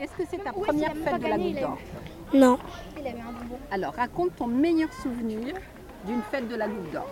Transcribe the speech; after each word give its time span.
Est-ce 0.00 0.12
que 0.12 0.22
c'est 0.28 0.42
ta 0.42 0.52
première 0.52 0.92
fête 0.94 1.20
de 1.22 1.28
la 1.28 1.38
Goutte 1.38 1.60
d'Or 1.60 1.78
Non. 2.32 2.58
Alors, 3.70 3.94
raconte 3.94 4.36
ton 4.36 4.46
meilleur 4.46 4.92
souvenir 4.92 5.54
d'une 6.04 6.20
fête 6.30 6.48
de 6.48 6.56
la 6.56 6.66
Goutte 6.66 6.90
d'Or. 6.92 7.06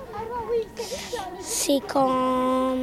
C'est 1.41 1.81
quand. 1.89 2.75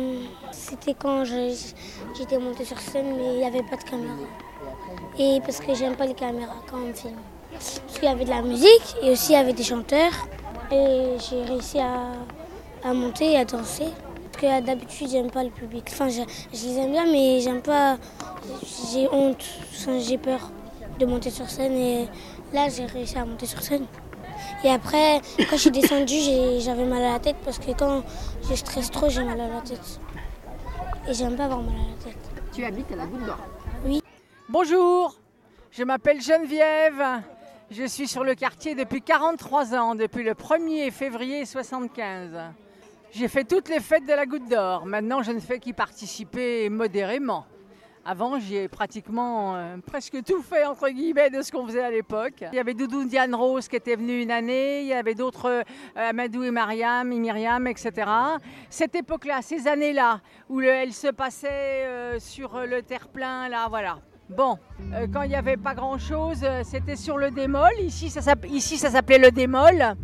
C'était 0.52 0.94
quand 0.94 1.24
j'étais 1.26 2.38
montée 2.38 2.66
sur 2.66 2.80
scène, 2.80 3.16
mais 3.18 3.34
il 3.34 3.38
n'y 3.40 3.46
avait 3.46 3.64
pas 3.64 3.76
de 3.76 3.84
caméra. 3.84 4.14
Et 5.18 5.40
parce 5.42 5.60
que 5.60 5.74
j'aime 5.76 5.96
pas 5.96 6.06
les 6.06 6.14
caméras 6.14 6.56
quand 6.70 6.78
on 6.78 6.88
me 6.88 6.94
filme. 6.94 7.16
Parce 7.52 7.82
qu'il 7.94 8.04
y 8.06 8.08
avait 8.08 8.26
de 8.26 8.30
la 8.30 8.42
musique 8.42 8.96
et 9.04 9.12
aussi 9.12 9.34
il 9.34 9.36
y 9.36 9.38
avait 9.38 9.54
des 9.54 9.64
chanteurs. 9.64 10.28
Et 10.72 11.18
j'ai 11.30 11.44
réussi 11.44 11.80
à, 11.80 12.12
à 12.84 12.94
monter 12.94 13.34
et 13.34 13.38
à 13.38 13.46
danser. 13.46 13.88
Que 14.40 14.62
d'habitude, 14.62 15.10
j'aime 15.10 15.30
pas 15.30 15.44
le 15.44 15.50
public. 15.50 15.84
Enfin, 15.92 16.08
je, 16.08 16.22
je 16.54 16.66
les 16.66 16.78
aime 16.78 16.92
bien, 16.92 17.06
mais 17.06 17.42
j'aime 17.42 17.62
pas. 17.62 17.98
J'ai 18.94 19.10
honte, 19.12 19.44
enfin, 19.74 20.00
j'ai 20.00 20.18
peur 20.18 20.52
de 20.98 21.06
monter 21.06 21.30
sur 21.30 21.50
scène. 21.50 21.74
Et 21.74 22.08
là, 22.54 22.70
j'ai 22.70 22.86
réussi 22.86 23.18
à 23.18 23.26
monter 23.26 23.46
sur 23.46 23.62
scène. 23.62 23.86
Et 24.64 24.70
après, 24.70 25.20
quand 25.50 25.58
je 25.58 25.62
suis 25.62 25.72
descendue, 25.72 26.16
j'avais 26.60 26.86
mal 26.86 27.04
à 27.04 27.14
la 27.14 27.20
tête 27.20 27.36
parce 27.44 27.60
que 27.60 27.72
quand 27.72 28.04
je 28.50 28.56
stresse 28.56 28.90
trop, 28.92 29.10
j'ai 29.10 29.24
mal 29.24 29.42
à 29.42 29.48
la 29.50 29.62
tête. 29.62 30.00
Et 31.08 31.14
j'aime 31.14 31.36
pas 31.36 31.46
avoir 31.46 31.62
mal 31.62 31.76
à 31.76 31.78
la 31.78 32.04
tête. 32.06 32.18
Tu 32.54 32.64
habites 32.64 32.92
à 32.94 32.96
la 32.96 33.06
Goutte 33.08 33.26
d'Or. 33.26 33.40
Bonjour, 34.48 35.16
je 35.72 35.84
m'appelle 35.84 36.22
Geneviève. 36.22 37.22
Je 37.72 37.84
suis 37.84 38.08
sur 38.08 38.24
le 38.24 38.36
quartier 38.36 38.74
depuis 38.74 39.02
43 39.02 39.76
ans, 39.76 39.96
depuis 39.96 40.24
le 40.24 40.34
1er 40.34 40.92
février 40.92 41.46
75. 41.46 42.38
J'ai 43.12 43.28
fait 43.28 43.44
toutes 43.44 43.70
les 43.70 43.80
fêtes 43.80 44.06
de 44.06 44.14
la 44.14 44.26
Goutte 44.26 44.48
d'Or. 44.50 44.86
Maintenant, 44.86 45.24
je 45.24 45.32
ne 45.32 45.40
fais 45.40 45.60
qu'y 45.60 45.74
participer 45.74 46.70
modérément. 46.70 47.46
Avant, 48.06 48.40
j'ai 48.40 48.68
pratiquement 48.68 49.56
euh, 49.56 49.76
presque 49.86 50.24
tout 50.24 50.42
fait, 50.42 50.66
entre 50.66 50.90
guillemets, 50.90 51.30
de 51.30 51.42
ce 51.42 51.52
qu'on 51.52 51.66
faisait 51.68 51.84
à 51.84 51.92
l'époque. 51.92 52.44
Il 52.52 52.56
y 52.56 52.60
avait 52.60 52.74
Doudou 52.74 53.04
Diane 53.04 53.36
Rose 53.36 53.68
qui 53.68 53.76
était 53.76 53.96
venue 53.96 54.22
une 54.22 54.32
année, 54.32 54.82
il 54.82 54.88
y 54.88 54.94
avait 54.94 55.16
d'autres, 55.16 55.48
euh, 55.48 55.64
Amadou 55.96 56.44
et 56.44 56.50
Mariam, 56.52 57.12
et 57.12 57.20
Myriam, 57.20 57.68
etc. 57.68 57.92
Cette 58.70 58.96
époque-là, 58.96 59.42
ces 59.42 59.68
années-là, 59.68 60.22
où 60.48 60.60
le- 60.60 60.68
elle 60.70 60.94
se 60.94 61.08
passait 61.08 61.50
euh, 61.86 62.20
sur 62.20 62.60
le 62.66 62.82
terre-plein, 62.82 63.50
là, 63.50 63.68
voilà. 63.70 64.00
Bon, 64.30 64.58
euh, 64.94 65.08
quand 65.12 65.24
il 65.24 65.30
n'y 65.30 65.36
avait 65.36 65.58
pas 65.58 65.74
grand-chose, 65.76 66.46
c'était 66.64 66.96
sur 66.96 67.18
le 67.18 67.32
démol. 67.32 67.70
Ici, 67.80 68.10
ça 68.10 68.22
s'appelait 68.22 69.18
le 69.20 69.32
démol. 69.32 69.96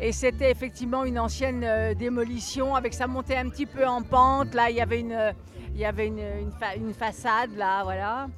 Et 0.00 0.12
c'était 0.12 0.50
effectivement 0.50 1.04
une 1.04 1.18
ancienne 1.18 1.64
euh, 1.64 1.94
démolition 1.94 2.74
avec 2.74 2.92
ça 2.92 3.06
montait 3.06 3.36
un 3.36 3.48
petit 3.48 3.64
peu 3.66 3.86
en 3.86 4.02
pente. 4.02 4.54
Là, 4.54 4.68
il 4.70 4.76
y 4.76 4.80
avait 4.80 5.00
une, 5.00 5.12
euh, 5.12 5.32
il 5.74 5.80
y 5.80 5.84
avait 5.86 6.06
une, 6.08 6.18
une 6.18 6.52
fa- 6.52 6.76
une 6.76 6.92
façade, 6.92 7.56
là, 7.56 7.82
voilà. 7.82 8.28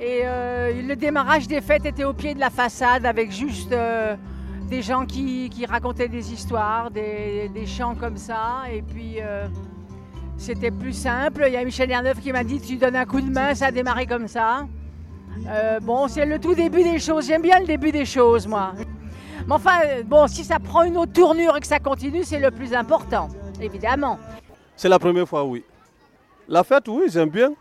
Et 0.00 0.22
euh, 0.24 0.72
le 0.82 0.96
démarrage 0.96 1.46
des 1.46 1.60
fêtes 1.60 1.86
était 1.86 2.04
au 2.04 2.12
pied 2.12 2.34
de 2.34 2.40
la 2.40 2.50
façade 2.50 3.06
avec 3.06 3.30
juste 3.32 3.74
des 4.70 4.82
gens 4.82 5.06
qui, 5.06 5.50
qui 5.50 5.66
racontaient 5.66 6.08
des 6.08 6.32
histoires, 6.32 6.90
des, 6.90 7.48
des 7.48 7.66
chants 7.66 7.94
comme 7.94 8.16
ça. 8.16 8.62
Et 8.72 8.82
puis, 8.82 9.16
c'était 10.36 10.70
plus 10.70 10.92
simple. 10.92 11.44
Il 11.48 11.52
y 11.52 11.56
a 11.56 11.64
Michel 11.64 11.90
Herneuf 11.90 12.20
qui 12.20 12.30
m'a 12.32 12.44
dit 12.44 12.60
Tu 12.60 12.76
donnes 12.76 12.94
un 12.94 13.06
coup 13.06 13.20
de 13.20 13.30
main, 13.30 13.54
ça 13.56 13.66
a 13.66 13.70
démarré 13.72 14.06
comme 14.06 14.28
ça. 14.28 14.66
Bon, 15.82 16.06
c'est 16.06 16.26
le 16.26 16.38
tout 16.38 16.54
début 16.54 16.84
des 16.84 17.00
choses. 17.00 17.26
J'aime 17.26 17.42
bien 17.42 17.58
le 17.58 17.66
début 17.66 17.90
des 17.90 18.04
choses, 18.04 18.46
moi. 18.46 18.74
Mais 19.48 19.54
enfin, 19.54 19.80
euh, 19.86 20.02
bon, 20.04 20.26
si 20.26 20.44
ça 20.44 20.58
prend 20.58 20.82
une 20.82 20.98
autre 20.98 21.12
tournure 21.14 21.56
et 21.56 21.60
que 21.60 21.66
ça 21.66 21.78
continue, 21.78 22.22
c'est 22.22 22.38
le 22.38 22.50
plus 22.50 22.74
important, 22.74 23.28
évidemment. 23.60 24.18
C'est 24.76 24.90
la 24.90 24.98
première 24.98 25.26
fois, 25.26 25.42
oui. 25.42 25.64
La 26.46 26.62
fête, 26.62 26.86
oui, 26.88 27.04
j'aime 27.08 27.30
bien. 27.30 27.54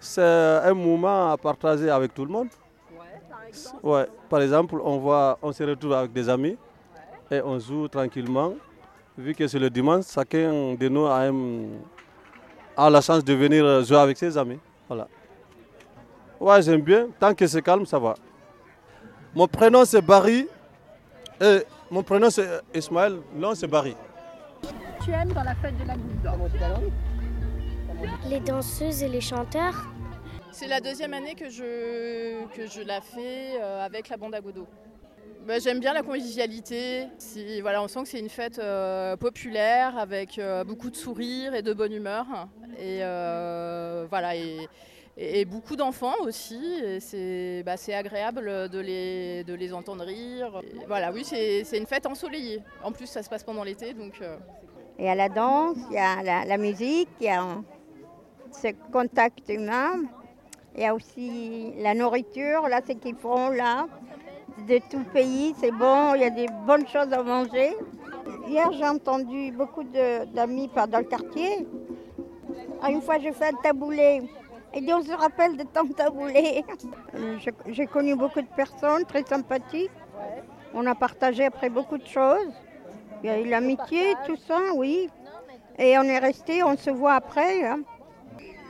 C'est 0.00 0.22
un 0.22 0.72
moment 0.72 1.32
à 1.32 1.36
partager 1.36 1.90
avec 1.90 2.14
tout 2.14 2.24
le 2.24 2.32
monde. 2.32 2.48
Ouais, 3.82 4.06
par 4.30 4.40
exemple, 4.40 4.76
on, 4.82 4.96
voit, 4.98 5.38
on 5.42 5.52
se 5.52 5.62
retrouve 5.64 5.92
avec 5.92 6.12
des 6.14 6.26
amis 6.30 6.56
et 7.30 7.42
on 7.42 7.58
joue 7.58 7.86
tranquillement. 7.86 8.54
Vu 9.18 9.34
que 9.34 9.46
c'est 9.46 9.58
le 9.58 9.68
dimanche, 9.68 10.04
chacun 10.14 10.74
de 10.80 10.88
nous 10.88 11.04
a, 11.04 11.24
un- 11.26 11.66
a 12.74 12.88
la 12.88 13.02
chance 13.02 13.22
de 13.22 13.34
venir 13.34 13.84
jouer 13.84 13.98
avec 13.98 14.16
ses 14.16 14.38
amis. 14.38 14.58
Voilà. 14.88 15.08
Ouais, 16.40 16.62
j'aime 16.62 16.80
bien. 16.80 17.08
Tant 17.18 17.34
que 17.34 17.46
c'est 17.46 17.60
calme, 17.60 17.84
ça 17.84 17.98
va. 17.98 18.14
Mon 19.34 19.46
prénom 19.46 19.84
c'est 19.84 20.00
Barry. 20.00 20.48
Et 21.40 21.64
mon 21.90 22.02
prénom 22.02 22.30
c'est 22.30 22.60
Ismaël. 22.74 23.18
Non, 23.34 23.54
c'est 23.54 23.66
Barry. 23.66 23.96
Tu 25.04 25.10
aimes 25.12 25.32
dans 25.32 25.42
la 25.42 25.54
fête 25.54 25.76
de 25.78 25.86
la 25.86 25.94
Goutte 25.94 26.52
Les 28.28 28.40
danseuses 28.40 29.02
et 29.02 29.08
les 29.08 29.20
chanteurs, 29.20 29.86
C'est 30.52 30.66
la 30.66 30.80
deuxième 30.80 31.14
année 31.14 31.34
que 31.34 31.48
je, 31.48 32.44
que 32.54 32.66
je 32.66 32.82
la 32.82 33.00
fais 33.00 33.58
euh, 33.60 33.84
avec 33.84 34.08
la 34.08 34.16
bande 34.16 34.34
à 34.34 34.40
Godot. 34.40 34.66
Bah, 35.46 35.58
J'aime 35.58 35.80
bien 35.80 35.94
la 35.94 36.02
convivialité. 36.02 37.06
Voilà, 37.62 37.82
on 37.82 37.88
sent 37.88 38.02
que 38.02 38.08
c'est 38.08 38.20
une 38.20 38.28
fête 38.28 38.58
euh, 38.58 39.16
populaire 39.16 39.96
avec 39.98 40.38
euh, 40.38 40.64
beaucoup 40.64 40.90
de 40.90 40.96
sourires 40.96 41.54
et 41.54 41.62
de 41.62 41.72
bonne 41.72 41.92
humeur. 41.92 42.26
Et, 42.78 43.00
euh, 43.02 44.06
voilà, 44.10 44.36
et, 44.36 44.68
et- 45.16 45.44
beaucoup 45.44 45.76
d'enfants 45.76 46.14
aussi. 46.22 46.60
C'est 47.00 47.62
bah, 47.64 47.74
agréable 47.94 48.68
de 48.68 48.80
les, 48.80 49.72
entendre 49.72 50.04
rire. 50.04 50.60
Voilà, 50.86 51.12
oui, 51.12 51.24
c'est 51.24 51.78
une 51.78 51.86
fête 51.86 52.06
ensoleillée. 52.06 52.62
En 52.82 52.92
plus, 52.92 53.06
ça 53.06 53.22
se 53.22 53.28
passe 53.28 53.44
pendant 53.44 53.64
l'été. 53.64 53.94
Donc, 53.94 54.14
euh, 54.22 54.36
Il 54.98 55.04
y 55.04 55.08
a 55.08 55.14
la 55.14 55.28
danse, 55.28 55.78
il 55.90 55.94
y 55.94 55.98
a 55.98 56.44
la, 56.44 56.58
musique, 56.58 57.08
il 57.20 57.26
y 57.26 57.30
a 57.30 57.44
ce 58.52 58.68
contact 58.92 59.48
humain. 59.48 60.02
Il 60.74 60.82
y 60.82 60.86
a 60.86 60.94
aussi 60.94 61.72
la 61.78 61.94
nourriture, 61.94 62.68
là, 62.68 62.80
ce 62.86 62.92
qu'ils 62.92 63.16
font 63.16 63.48
là, 63.50 63.86
de 64.68 64.78
tout 64.90 65.02
pays, 65.12 65.54
c'est 65.58 65.72
bon, 65.72 66.14
il 66.14 66.20
y 66.20 66.24
a 66.24 66.30
des 66.30 66.46
bonnes 66.66 66.86
choses 66.86 67.12
à 67.12 67.22
manger. 67.22 67.74
Hier, 68.46 68.70
j'ai 68.72 68.86
entendu 68.86 69.52
beaucoup 69.52 69.84
d'amis 69.84 70.70
dans 70.74 70.98
le 70.98 71.04
quartier. 71.04 71.66
Ah, 72.82 72.90
une 72.90 73.02
fois, 73.02 73.18
j'ai 73.18 73.32
fait 73.32 73.46
un 73.46 73.62
taboulé. 73.62 74.22
Et 74.74 74.94
on 74.94 75.02
se 75.02 75.12
rappelle 75.12 75.56
de 75.56 75.64
ton 75.64 75.86
taboulé. 75.88 76.64
Euh, 77.14 77.36
J'ai 77.66 77.86
connu 77.86 78.14
beaucoup 78.14 78.40
de 78.40 78.46
personnes 78.54 79.04
très 79.04 79.24
sympathiques. 79.24 79.90
On 80.74 80.86
a 80.86 80.94
partagé 80.94 81.44
après 81.46 81.68
beaucoup 81.70 81.98
de 81.98 82.06
choses. 82.06 82.52
Il 83.22 83.26
y 83.26 83.32
a 83.32 83.38
eu 83.40 83.48
l'amitié, 83.48 84.14
tout 84.26 84.36
ça, 84.36 84.58
oui. 84.76 85.10
Et 85.78 85.98
on 85.98 86.02
est 86.04 86.18
resté, 86.18 86.62
on 86.62 86.76
se 86.76 86.90
voit 86.90 87.14
après. 87.14 87.64
hein. 87.64 87.80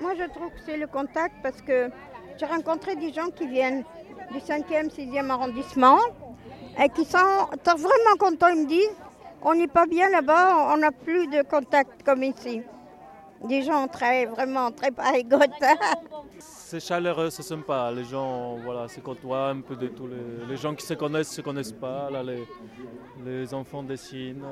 Moi, 0.01 0.13
je 0.19 0.25
trouve 0.25 0.49
que 0.51 0.61
c'est 0.65 0.79
le 0.79 0.87
contact 0.87 1.35
parce 1.43 1.61
que 1.61 1.91
j'ai 2.39 2.47
rencontré 2.47 2.97
des 2.97 3.13
gens 3.13 3.29
qui 3.29 3.47
viennent 3.47 3.85
du 4.33 4.39
5e, 4.39 4.89
6e 4.91 5.29
arrondissement 5.29 5.99
et 6.83 6.89
qui 6.89 7.05
sont 7.05 7.19
sont 7.67 7.77
vraiment 7.77 8.17
contents. 8.19 8.49
Ils 8.49 8.63
me 8.63 8.67
disent 8.67 8.97
on 9.43 9.55
n'est 9.55 9.67
pas 9.69 9.87
bien 9.87 10.09
là-bas, 10.11 10.73
on 10.73 10.79
n'a 10.79 10.93
plus 10.93 11.27
de 11.27 11.43
contact 11.43 12.03
comme 12.05 12.23
ici. 12.23 12.63
Des 13.49 13.63
gens 13.63 13.89
très, 13.89 14.27
vraiment 14.27 14.71
très 14.71 14.91
pareillotes. 14.91 15.51
C'est 16.39 16.81
chaleureux, 16.81 17.31
c'est 17.31 17.43
sympa. 17.43 17.91
Les 17.91 18.05
gens 18.05 18.57
voilà, 18.65 18.87
se 18.87 19.01
côtoient 19.01 19.49
un 19.49 19.61
peu 19.61 19.77
de 19.77 19.89
tous 19.89 20.07
les, 20.07 20.47
les 20.49 20.57
gens 20.57 20.75
qui 20.75 20.85
se 20.87 20.95
connaissent, 20.95 21.31
se 21.31 21.41
connaissent 21.41 21.73
pas. 21.73 22.11
Là, 22.11 22.23
les, 22.23 22.47
les 23.25 23.53
enfants 23.55 23.83
dessinent. 23.83 24.45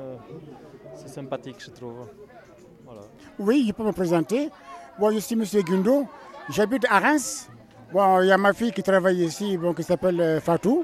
C'est 0.95 1.07
sympathique, 1.09 1.57
je 1.59 1.69
trouve. 1.69 2.07
Voilà. 2.83 3.01
Oui, 3.37 3.65
je 3.67 3.73
peux 3.73 3.83
me 3.83 3.91
présenter. 3.91 4.49
Bon, 4.99 5.11
je 5.11 5.19
suis 5.19 5.35
M. 5.35 5.45
Gundo. 5.63 6.07
J'habite 6.49 6.85
à 6.89 6.99
Reims. 6.99 7.47
Bon, 7.93 8.21
il 8.21 8.27
y 8.27 8.31
a 8.31 8.37
ma 8.37 8.53
fille 8.53 8.71
qui 8.71 8.83
travaille 8.83 9.23
ici, 9.23 9.55
bon, 9.57 9.73
qui 9.73 9.83
s'appelle 9.83 10.19
euh, 10.19 10.39
Fatou. 10.41 10.83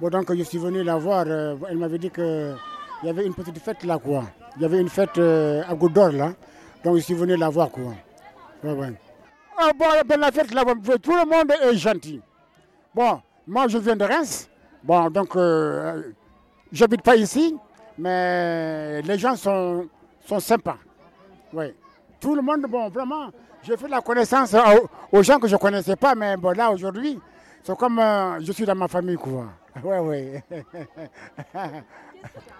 Bon, 0.00 0.08
donc 0.08 0.32
je 0.34 0.42
suis 0.44 0.58
venu 0.58 0.82
la 0.82 0.96
voir. 0.96 1.24
euh, 1.26 1.56
elle 1.68 1.76
m'avait 1.78 1.98
dit 1.98 2.10
qu'il 2.10 2.56
y 3.02 3.08
avait 3.08 3.26
une 3.26 3.34
petite 3.34 3.58
fête 3.58 3.82
là, 3.84 3.98
quoi. 3.98 4.24
Il 4.56 4.62
y 4.62 4.64
avait 4.64 4.80
une 4.80 4.88
fête 4.88 5.18
euh, 5.18 5.62
à 5.68 5.74
Goudor, 5.74 6.12
là. 6.12 6.32
Donc 6.84 6.96
je 6.96 7.00
suis 7.02 7.14
venu 7.14 7.36
la 7.36 7.48
voir, 7.48 7.70
quoi. 7.70 7.94
Ah, 8.64 9.70
bon, 9.76 9.86
dans 10.08 10.20
la 10.20 10.32
fête 10.32 10.52
là, 10.52 10.64
bon, 10.64 10.74
tout 11.00 11.12
le 11.14 11.24
monde 11.24 11.52
est 11.62 11.76
gentil. 11.76 12.20
Bon, 12.94 13.20
moi 13.46 13.68
je 13.68 13.78
viens 13.78 13.96
de 13.96 14.04
Reims. 14.04 14.48
Bon, 14.82 15.08
donc 15.10 15.36
euh, 15.36 16.02
j'habite 16.72 17.02
pas 17.02 17.14
ici, 17.16 17.56
mais 17.96 19.00
les 19.02 19.18
gens 19.18 19.36
sont, 19.36 19.86
sont 20.26 20.40
sympas. 20.40 20.78
Oui. 21.52 21.74
Tout 22.20 22.34
le 22.34 22.42
monde, 22.42 22.62
bon, 22.68 22.88
vraiment, 22.88 23.30
j'ai 23.62 23.76
fait 23.76 23.88
la 23.88 24.00
connaissance 24.00 24.54
euh, 24.54 24.60
aux, 25.12 25.18
aux 25.18 25.22
gens 25.22 25.38
que 25.38 25.46
je 25.46 25.54
ne 25.54 25.58
connaissais 25.60 25.96
pas, 25.96 26.14
mais 26.14 26.36
bon, 26.36 26.50
là, 26.56 26.70
aujourd'hui, 26.70 27.18
c'est 27.62 27.76
comme 27.76 27.98
euh, 27.98 28.40
je 28.40 28.50
suis 28.52 28.64
dans 28.64 28.74
ma 28.74 28.88
famille, 28.88 29.16
quoi. 29.16 29.46
Oui, 29.82 29.96
oui. 30.02 30.40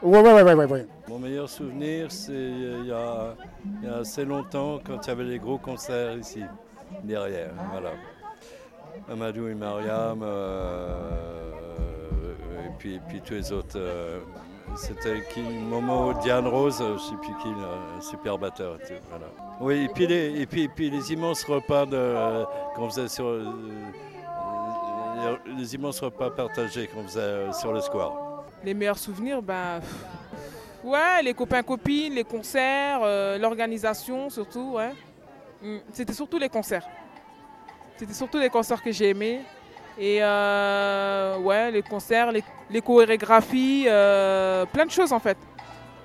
Oui, 0.03 0.19
oui, 0.19 0.65
oui. 0.71 0.81
Mon 1.09 1.19
meilleur 1.19 1.49
souvenir, 1.49 2.11
c'est 2.11 2.33
euh, 2.33 2.81
il 2.83 3.87
y, 3.87 3.89
a, 3.89 3.99
assez 3.99 4.25
longtemps, 4.25 4.81
quand 4.85 5.07
il 5.07 5.09
y 5.09 5.11
avait 5.13 5.25
les 5.25 5.39
gros 5.39 5.59
concerts 5.59 6.19
ici, 6.19 6.43
derrière. 7.05 7.51
Voilà. 7.71 7.91
Amadou 9.11 9.49
et 9.49 9.55
Mariam, 9.55 10.21
euh, 10.23 11.41
et 12.67 12.71
puis, 12.79 13.01
puis 13.09 13.21
tous 13.21 13.35
les 13.35 13.53
autres. 13.53 13.77
euh, 13.79 14.21
C'était 14.75 15.23
qui 15.33 15.41
Momo, 15.43 16.15
Diane 16.23 16.49
Rose, 16.49 16.81
euh, 16.81 16.89
je 16.89 16.93
ne 16.95 16.99
sais 16.99 17.17
plus 17.21 17.35
qui, 17.43 17.49
un 17.49 18.01
super 18.01 18.39
batteur. 18.39 18.79
Voilà. 19.11 19.27
Oui, 19.61 19.85
et 19.85 19.89
puis 19.89 20.07
les, 20.07 20.41
et 20.41 20.47
puis, 20.47 20.91
les 20.91 21.13
immenses 21.13 21.45
repas 21.45 21.87
euh, 21.93 22.45
qu'on 22.75 22.89
faisait 22.89 23.09
sur. 23.09 23.27
Euh, 25.19 25.37
les 25.47 25.75
immenses 25.75 26.01
repas 26.01 26.31
partagés 26.31 26.87
qu'on 26.87 27.03
faisait 27.05 27.21
euh, 27.21 27.53
sur 27.53 27.73
le 27.73 27.81
square. 27.81 28.45
Les 28.65 28.75
meilleurs 28.75 28.99
souvenirs, 28.99 29.43
ben. 29.43 29.81
Ouais, 30.83 31.23
les 31.23 31.35
copains-copines, 31.35 32.15
les 32.15 32.25
concerts, 32.25 33.01
euh, 33.03 33.39
l'organisation 33.39 34.29
surtout, 34.31 34.73
ouais. 34.75 34.93
Mm, 35.63 35.79
C'était 35.93 36.13
surtout 36.13 36.39
les 36.39 36.49
concerts. 36.49 36.87
C'était 37.97 38.15
surtout 38.15 38.39
les 38.39 38.51
concerts 38.51 38.83
que 38.83 38.91
j'ai 38.91 39.11
aimés. 39.11 39.41
Et 39.99 40.21
ouais, 40.21 41.71
les 41.71 41.83
concerts, 41.83 42.33
les, 42.33 42.81
chorégraphies, 42.81 43.85
plein 43.85 44.87
de 44.87 44.91
choses 44.91 45.13
en 45.13 45.21
fait. 45.21 45.37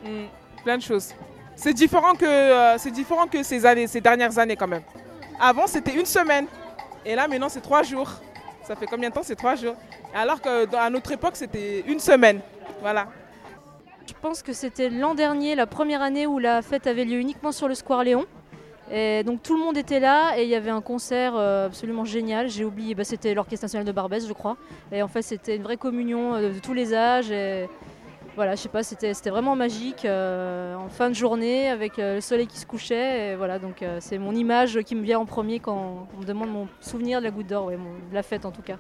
Mm, 0.04 0.25
plein 0.63 0.77
de 0.77 0.83
choses. 0.83 1.13
C'est 1.56 1.74
différent 1.74 2.13
que, 2.13 2.77
c'est 2.77 2.92
différent 2.92 3.25
que 3.25 3.42
ces, 3.42 3.65
années, 3.65 3.88
ces 3.88 4.01
dernières 4.01 4.38
années 4.38 4.57
quand 4.57 4.68
même. 4.68 4.83
Avant, 5.39 5.65
c'était 5.65 5.95
une 5.95 6.06
semaine. 6.06 6.45
Et 7.06 7.15
là, 7.15 7.27
maintenant, 7.27 7.50
c'est 7.50 7.62
trois 7.62 7.81
jours. 7.81 8.12
Ça 8.68 8.75
fait 8.75 8.86
combien 8.86 9.08
de 9.08 9.14
temps? 9.14 9.24
C'est 9.24 9.38
trois 9.38 9.56
jours. 9.56 9.75
Alors 10.14 10.42
qu'à 10.42 10.90
notre 10.90 11.10
époque, 11.14 11.38
c'était 11.38 11.86
une 11.88 12.00
semaine. 12.00 12.42
Voilà. 12.81 13.08
Je 14.06 14.12
pense 14.22 14.44
que 14.44 14.52
c'était 14.52 14.90
l'an 14.90 15.16
dernier, 15.16 15.56
la 15.56 15.66
première 15.66 16.02
année 16.02 16.28
où 16.28 16.38
la 16.38 16.62
fête 16.62 16.86
avait 16.86 17.06
lieu 17.06 17.18
uniquement 17.18 17.54
sur 17.54 17.69
le 17.69 17.75
Square 17.75 18.04
Léon. 18.04 18.25
Et 18.92 19.24
donc 19.24 19.42
tout 19.42 19.54
le 19.54 19.64
monde 19.64 19.78
était 19.78 20.02
là 20.02 20.38
et 20.38 20.44
il 20.44 20.50
y 20.50 20.56
avait 20.56 20.69
un 20.69 20.81
concert 20.81 21.34
euh, 21.38 21.68
absolument 21.68 22.04
génial. 22.04 22.50
J'ai 22.50 22.66
oublié, 22.66 22.94
bah, 22.94 23.06
c'était 23.06 23.34
l'Orchestre 23.34 23.64
national 23.64 23.88
de 23.88 23.92
Barbès, 23.94 24.28
je 24.28 24.34
crois. 24.34 24.58
Et 24.92 25.02
en 25.02 25.08
fait, 25.08 25.22
c'était 25.22 25.56
une 25.56 25.64
vraie 25.64 25.78
communion 25.78 26.36
euh, 26.36 26.54
de 26.54 26.60
tous 26.60 26.74
les 26.74 26.94
âges. 26.94 27.31
Voilà, 28.38 28.54
je 28.54 28.62
sais 28.62 28.69
pas, 28.69 28.84
c'était 28.84 29.30
vraiment 29.31 29.56
magique 29.56 30.06
euh, 30.06 30.75
en 30.75 30.89
fin 30.89 31.10
de 31.10 31.16
journée 31.16 31.69
avec 31.69 31.98
euh, 31.98 32.16
le 32.16 32.22
soleil 32.22 32.45
qui 32.45 32.60
se 32.60 32.68
couchait. 32.68 33.31
Et 33.31 33.36
voilà, 33.36 33.57
donc 33.57 33.81
euh, 33.81 33.98
c'est 34.00 34.19
mon 34.19 34.36
image 34.36 34.80
qui 34.84 34.94
me 34.94 35.01
vient 35.01 35.18
en 35.18 35.25
premier 35.25 35.60
quand 35.60 36.07
on 36.16 36.22
me 36.22 36.24
demande 36.24 36.51
mon 36.51 36.68
souvenir 36.80 37.18
de 37.18 37.24
la 37.24 37.31
Goutte 37.31 37.48
d'Or, 37.48 37.66
ouais, 37.66 37.78
de 37.78 38.13
la 38.13 38.22
fête 38.22 38.45
en 38.45 38.51
tout 38.51 38.62
cas. 38.62 38.78